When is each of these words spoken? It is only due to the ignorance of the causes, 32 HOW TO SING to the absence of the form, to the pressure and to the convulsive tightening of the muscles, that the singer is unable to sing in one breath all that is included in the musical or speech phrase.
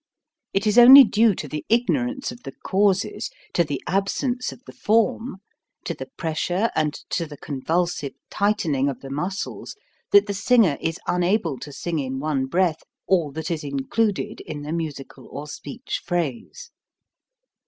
It 0.51 0.65
is 0.65 0.79
only 0.79 1.03
due 1.03 1.35
to 1.35 1.47
the 1.47 1.63
ignorance 1.69 2.31
of 2.31 2.41
the 2.41 2.53
causes, 2.65 3.29
32 3.29 3.29
HOW 3.29 3.29
TO 3.29 3.29
SING 3.29 3.51
to 3.53 3.63
the 3.65 3.81
absence 4.41 4.51
of 4.51 4.63
the 4.65 4.71
form, 4.71 5.35
to 5.85 5.93
the 5.93 6.07
pressure 6.17 6.71
and 6.73 6.95
to 7.11 7.27
the 7.27 7.37
convulsive 7.37 8.13
tightening 8.31 8.89
of 8.89 9.01
the 9.01 9.11
muscles, 9.11 9.75
that 10.11 10.25
the 10.25 10.33
singer 10.33 10.79
is 10.81 10.99
unable 11.05 11.59
to 11.59 11.71
sing 11.71 11.99
in 11.99 12.17
one 12.19 12.47
breath 12.47 12.81
all 13.05 13.31
that 13.33 13.51
is 13.51 13.63
included 13.63 14.39
in 14.41 14.63
the 14.63 14.73
musical 14.73 15.27
or 15.27 15.45
speech 15.45 16.01
phrase. 16.03 16.71